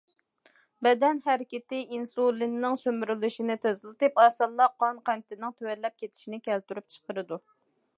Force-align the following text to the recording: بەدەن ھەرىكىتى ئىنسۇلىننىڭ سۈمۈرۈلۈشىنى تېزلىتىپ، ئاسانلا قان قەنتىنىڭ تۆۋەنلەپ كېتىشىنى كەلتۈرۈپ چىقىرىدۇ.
بەدەن 0.87 1.19
ھەرىكىتى 1.27 1.81
ئىنسۇلىننىڭ 1.97 2.79
سۈمۈرۈلۈشىنى 2.85 3.59
تېزلىتىپ، 3.67 4.21
ئاسانلا 4.25 4.71
قان 4.85 5.07
قەنتىنىڭ 5.11 5.59
تۆۋەنلەپ 5.61 6.05
كېتىشىنى 6.05 6.45
كەلتۈرۈپ 6.51 6.95
چىقىرىدۇ. 6.97 7.45